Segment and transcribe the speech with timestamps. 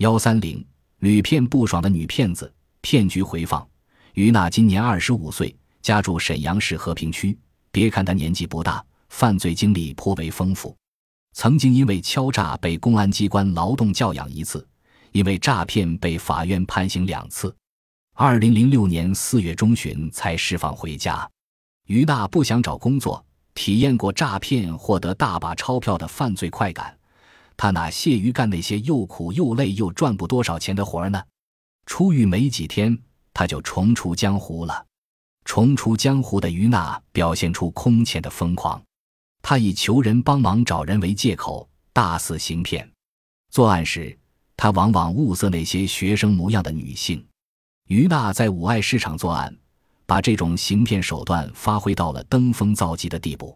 [0.00, 0.64] 幺三零
[1.00, 2.50] 屡骗不爽的女骗子，
[2.80, 3.68] 骗局回放。
[4.14, 7.38] 于娜今年二十五岁，家住沈阳市和平区。
[7.70, 10.74] 别看她年纪不大，犯罪经历颇为丰富。
[11.34, 14.66] 曾经因为敲诈被公安机关劳动教养一次，
[15.12, 17.54] 因为诈骗被法院判刑两次。
[18.14, 21.28] 二零零六年四月中旬才释放回家。
[21.88, 23.22] 于娜不想找工作，
[23.52, 26.96] 体验过诈骗获得大把钞票的犯罪快感。
[27.62, 31.22] 他哪屑于干那些又苦又累又赚不多少钱的活儿呢？
[31.84, 32.98] 出狱没几天，
[33.34, 34.86] 他就重出江湖了。
[35.44, 38.82] 重出江湖的于娜表现出空前的疯狂，
[39.42, 42.90] 他以求人帮忙找人为借口，大肆行骗。
[43.50, 44.18] 作案时，
[44.56, 47.22] 他往往物色那些学生模样的女性。
[47.88, 49.54] 于娜在五爱市场作案，
[50.06, 53.54] 把这种行骗手段发挥到了登峰造极的地步。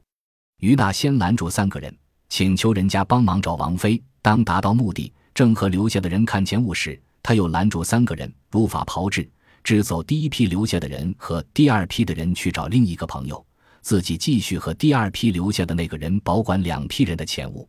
[0.59, 1.97] 于娜先拦住三个人。
[2.29, 4.03] 请求人家帮忙找王妃。
[4.23, 9.31] 当达到目的，正和留下的人看钱物时，他又拦住三个人，如法炮制，
[9.63, 13.45] 支走第一批留下的人和第二批的人去找另一个朋友，
[13.83, 17.69] 自己继续和第二批留下的那个人保管两批人的钱物。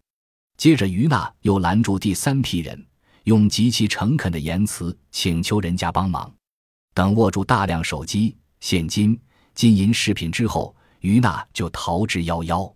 [0.58, 2.86] 接着，于娜又拦住第三批人，
[3.26, 6.34] 用极其诚恳的言辞请求人家帮忙。
[6.94, 9.20] 等握住大量手机、现金、
[9.54, 12.74] 金银饰品之后，于娜就逃之夭夭。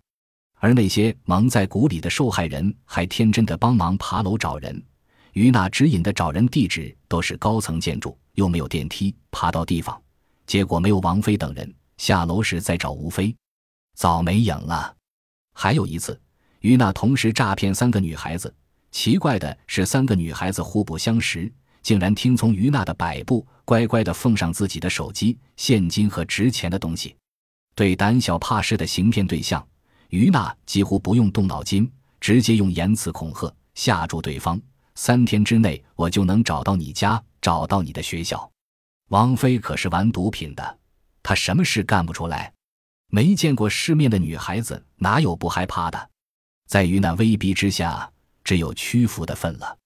[0.60, 4.80] 而那些蒙在鼓里的受害人还天真的帮忙爬楼找人，
[5.32, 10.00] 于娜指引的找人地址都是高层建筑，又没有电梯，爬到地方，
[10.46, 11.74] 结果没有王菲等人。
[11.96, 13.34] 下楼时再找吴飞，
[13.94, 14.94] 早没影了。
[15.54, 16.18] 还有一次，
[16.60, 18.54] 于娜同时诈骗三个女孩子，
[18.90, 21.50] 奇怪的是，三个女孩子互不相识，
[21.82, 27.16] 竟然听从于娜的摆布，乖乖的奉上自己的手机、现金和值钱的东西。
[27.74, 29.66] 对胆小怕事的行骗对象。
[30.10, 34.60] 于娜几乎不用动脑筋，直接用言辞恐吓吓住对方。
[34.94, 38.50] 三天之内，我就能找到你家，找到你的学校。
[39.08, 40.78] 王菲可是玩毒品的，
[41.22, 42.52] 她什么事干不出来？
[43.08, 46.10] 没见过世面的女孩子哪有不害怕的？
[46.68, 48.08] 在于那威逼之下，
[48.44, 49.76] 只有屈服的份了。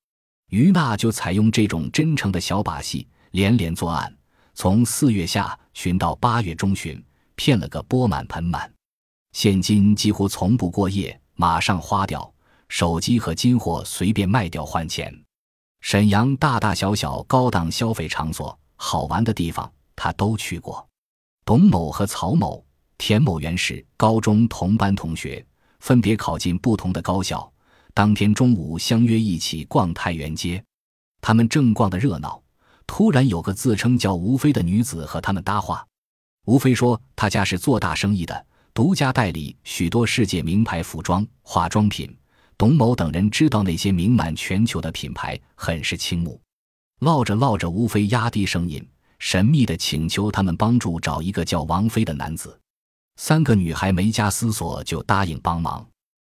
[0.50, 4.14] 于娜就采用这种真诚的小把戏，连连作案，
[4.54, 7.02] 从四月下旬到八月中旬，
[7.34, 8.73] 骗了个钵满盆满。
[9.34, 12.20] 现金几乎从不过夜，马上花掉；
[12.68, 15.12] 手机和金货随便卖掉换钱。
[15.80, 20.86] 沈阳大大小小高档消费场所、好玩的地方，他都去过。
[21.44, 22.64] 董某和曹某、
[22.96, 25.44] 田某原是高中同班同学，
[25.80, 27.52] 分别考进不同的高校。
[27.92, 30.62] 当天中午相约一起逛太原街，
[31.20, 32.40] 他们正逛得热闹，
[32.86, 35.84] 突然有个自称叫吴飞的女子和他们搭话。
[36.46, 42.12] 吴飞说：“他家是做大生意的。”独家代理许多世界名牌服装、化妆品。
[42.58, 46.40] 董某等人知道那些名满全球的品牌，很是倾慕。
[47.00, 48.84] 唠着唠着，吴飞压低声音，
[49.20, 52.58] 神秘地请求他们帮助找一个叫王飞的男子。
[53.16, 55.86] 三个女孩没加思索就答应帮忙。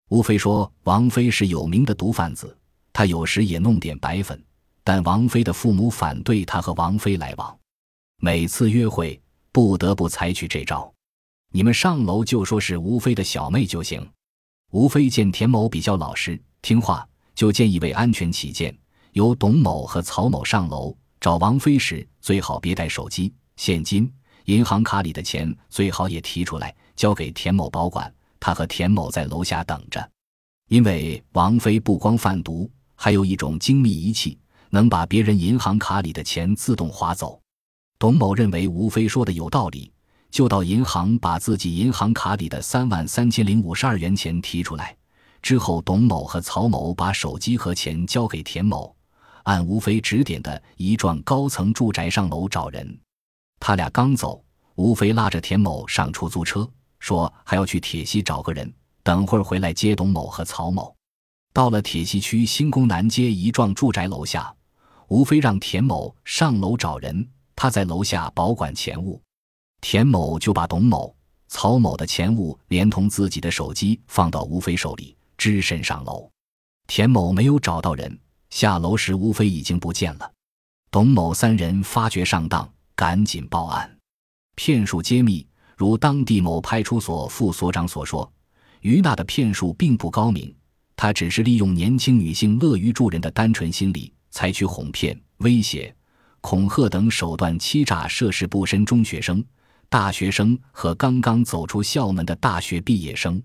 [0.09, 2.57] 吴飞说：“王飞是有名的毒贩子，
[2.93, 4.45] 他有时也弄点白粉。
[4.83, 7.57] 但王飞的父母反对他和王飞来往，
[8.21, 9.21] 每次约会
[9.53, 10.93] 不得不采取这招。”
[11.57, 14.05] 你们上楼就说是吴飞的小妹就行。
[14.73, 18.77] 吴飞见田某比较老实听话，就建议为安全起见，
[19.13, 24.13] 由董某和曹某上楼找王飞时，最好别带手机、现金、
[24.47, 28.13] 银行卡里的钱，最好也提出来交给田某保管。
[28.41, 30.11] 他和田某在楼下等着，
[30.71, 34.37] 因为王飞不光贩毒，还有一种精密仪器，
[34.71, 37.41] 能把别人银行卡里的钱自动划走。
[37.97, 39.93] 董某认为吴飞说的有道理。
[40.35, 44.97] 就到银行把自己银行卡里的三万三千零五十二元钱提出来，
[45.41, 48.93] 之后董某和曹某把手机和钱交给田某，
[49.45, 52.99] 按吴飞指点的一幢高层住宅上楼找人。
[53.61, 54.45] 他俩刚走，
[54.75, 56.69] 吴飞拉着田某上出租车，
[56.99, 58.75] 说还要去铁西找个人，
[59.05, 60.93] 等会儿回来接董某和曹某。
[61.53, 64.53] 到了铁西区新宫南街一幢住宅楼下，
[65.07, 67.25] 吴飞让田某上楼找人，
[67.55, 69.23] 他在楼下保管钱物。
[69.87, 71.15] 田某就把董某、
[71.47, 76.27] 曹某的钱物连同自己的手机放到吴飞手里，只身上楼。
[76.87, 80.33] 田某没有找到人，下楼时吴飞已经不见了。
[80.91, 82.67] 董某三人发觉上当，
[82.97, 83.99] 赶紧报案。
[84.55, 85.47] 骗术揭秘：
[85.77, 88.33] 如当地某派出所副所长所说，
[88.81, 90.53] 于娜的骗术并不高明，
[90.97, 95.95] 她只是利用年轻女性乐于助人的单纯心理，采取哄骗、威胁、
[96.41, 99.45] 恐吓等手段欺诈涉世不深中学生。
[99.89, 103.43] 大学生和刚刚走出校门的大学毕业生，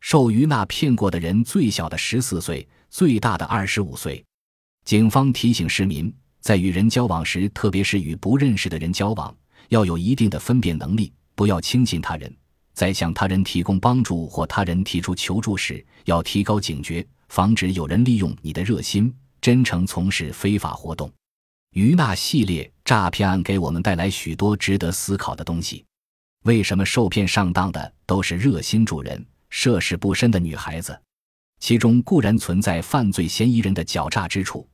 [0.00, 4.24] 受于娜骗过的人，最小的十四岁，最大的二十五岁。
[4.84, 9.34] 警方提醒市民，在与人交往时，特别是与不认识的人交往，
[9.68, 12.34] 要有一定的分辨能力，不要轻信他人。
[12.74, 21.12] 在向他人提供帮助或他人提出求助时，要提高警觉，防止有人利用你的热心、真诚从事非法活动。
[21.74, 25.82] 于那系列诈骗案给我们带来许多值得思考的东西。
[26.44, 31.00] 为什么受骗上当的都是热心助人、涉世不深的女孩子？
[31.58, 34.68] 其中固然存在犯罪嫌疑人的狡诈之处，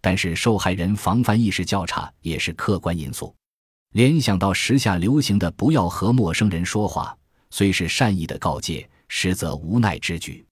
[0.00, 3.36] 但是受害人防范意识较差也是客观因素。
[3.92, 7.14] 联想到时下流行的“不要和陌生人说话”。
[7.52, 10.42] 虽是善意的告诫，实则无奈之举。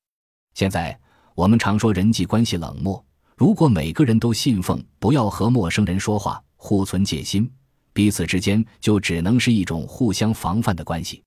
[0.52, 0.94] 现在
[1.34, 3.02] 我们常说人际关系冷漠，
[3.36, 7.48] 如果每个人都信奉不要和陌生人说话，互存戒心，
[7.92, 11.22] 彼此之间就只能是一种互相防范的关系。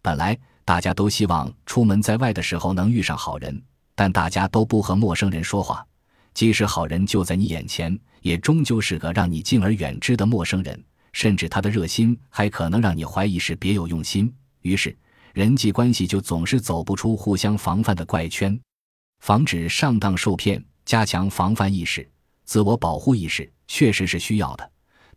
[0.00, 3.62] 本来大家都希望出门在外的时候能遇上好人，
[3.94, 5.86] 但大家都不和陌生人说话，
[6.32, 10.82] 即使好人就在你眼前，也终究是个让你敬而远之的陌生人，
[11.12, 14.32] 甚至他的热心还可能让你怀疑是别有用心。
[14.62, 14.96] 于是。
[15.34, 18.58] 人际关系就总是走不出互相防范的怪圈，
[19.20, 22.10] 防止上当受骗，加强防范意识、
[22.44, 24.68] 自我保护意识，确实是需要的。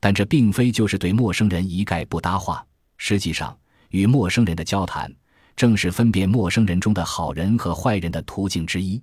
[0.02, 2.66] 但这并非就是对陌生人一概不搭话。
[2.98, 3.58] 实际上，
[3.92, 5.10] 与陌生人的交谈，
[5.56, 9.02] 正是分辨陌生人中的好人和坏人的途径之一。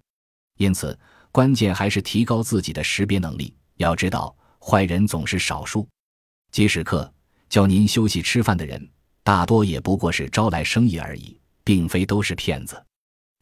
[0.58, 0.98] 因此，
[1.32, 3.54] 关键还是提高自己的识别能力。
[3.76, 5.88] 要知道，坏人总是少数。
[6.50, 7.10] 即使客
[7.48, 8.86] 叫您休息吃饭的人。
[9.22, 12.82] 大多也不过是招来生意而已，并非都是骗子。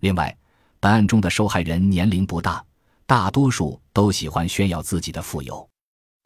[0.00, 0.36] 另外，
[0.80, 2.62] 本案中的受害人年龄不大，
[3.06, 5.66] 大多数都喜欢炫耀自己的富有。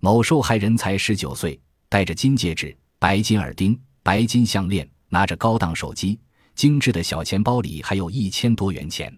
[0.03, 1.61] 某受害人才十九岁，
[1.91, 6.19] 戴着金戒指、白金耳钉、白金项链，拿着高档手机，
[6.55, 9.15] 精致的小钱包里还有一千多元钱，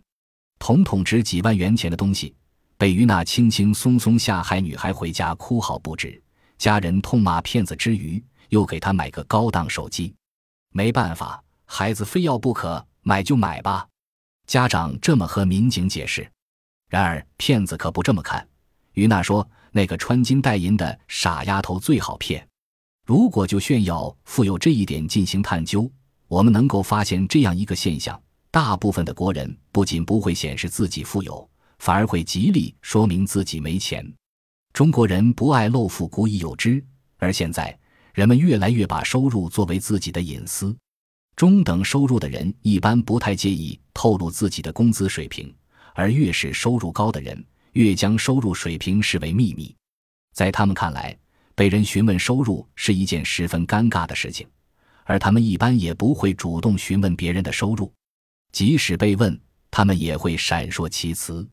[0.58, 2.34] 统统值几万元钱的东西，
[2.76, 6.20] 被于娜轻轻松松下海女孩回家哭嚎不止。
[6.58, 10.12] 家人痛骂骗子之余，又给他买个高档手机。
[10.72, 13.86] 没办法，孩子非要不可，买就买吧。
[14.48, 16.28] 家长这么和民警解释。
[16.88, 18.46] 然而骗子可不这么看。
[18.94, 22.46] 于娜说：“那个穿金戴银的傻丫头最好骗。
[23.04, 25.90] 如果就炫耀富有这一点进行探究，
[26.28, 34.08] 我们能够发现这样一个现象：大部分的国人不仅不会显示自己富有，反而会极力说明自己没钱。
[34.72, 36.84] 中国人不爱露富，古已有之，
[37.18, 37.76] 而现在。”
[38.12, 40.76] 人们越来越把收入作为自己的隐私，
[41.34, 45.50] 中等收入的人一般不太介意透露自己的工资水平，
[45.94, 47.42] 而越是收入高的人，
[47.72, 49.74] 越将收入水平视为秘密。
[50.32, 51.16] 在他们看来，
[51.54, 54.48] 被人询问收入是一件十分尴尬的事情，
[55.04, 57.92] 而他们一般也不会主动询问别人的收入，
[58.52, 59.38] 即使被问，
[59.70, 61.46] 他们也会闪烁其词。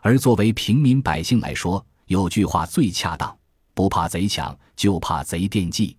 [0.00, 3.36] 而作为平民百姓来说，有句话最恰当。
[3.74, 5.96] 不怕贼抢，就怕贼惦记。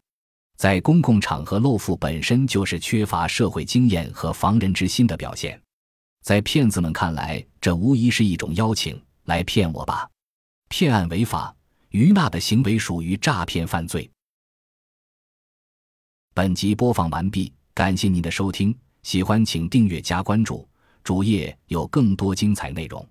[0.58, 5.60] 在公共场合露富本身就是缺乏社会经验和防人之心的表现。
[6.22, 10.10] 在骗子们看来，这无疑是一种邀请，来骗我吧。
[10.70, 11.56] 骗案违法，
[11.90, 14.10] 于娜的行为属于诈骗犯罪。
[16.34, 20.68] 本集播放完毕，感谢您的收听，喜欢请订阅加关注，
[21.04, 23.08] 主页有更多精彩内容。